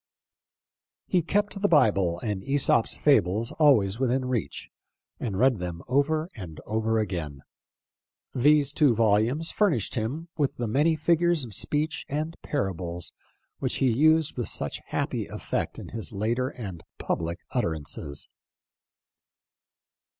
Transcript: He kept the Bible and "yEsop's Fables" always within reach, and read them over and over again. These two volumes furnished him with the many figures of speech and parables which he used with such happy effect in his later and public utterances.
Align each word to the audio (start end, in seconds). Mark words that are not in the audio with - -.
He 1.05 1.21
kept 1.21 1.61
the 1.61 1.67
Bible 1.67 2.19
and 2.21 2.43
"yEsop's 2.43 2.97
Fables" 2.97 3.51
always 3.59 3.99
within 3.99 4.25
reach, 4.25 4.71
and 5.19 5.37
read 5.37 5.59
them 5.59 5.83
over 5.87 6.27
and 6.35 6.59
over 6.65 6.97
again. 6.97 7.43
These 8.33 8.73
two 8.73 8.95
volumes 8.95 9.51
furnished 9.51 9.93
him 9.93 10.29
with 10.37 10.57
the 10.57 10.65
many 10.65 10.95
figures 10.95 11.43
of 11.43 11.53
speech 11.53 12.07
and 12.09 12.35
parables 12.41 13.13
which 13.59 13.75
he 13.75 13.91
used 13.91 14.37
with 14.37 14.49
such 14.49 14.81
happy 14.87 15.27
effect 15.27 15.77
in 15.77 15.89
his 15.89 16.11
later 16.11 16.49
and 16.49 16.81
public 16.97 17.37
utterances. 17.51 18.27